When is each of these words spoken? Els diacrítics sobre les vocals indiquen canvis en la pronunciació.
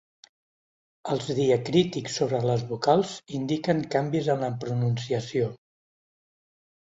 Els 1.15 1.27
diacrítics 1.39 2.15
sobre 2.19 2.39
les 2.51 2.63
vocals 2.71 3.11
indiquen 3.41 3.83
canvis 3.97 4.31
en 4.37 4.43
la 4.47 4.51
pronunciació. 4.65 5.53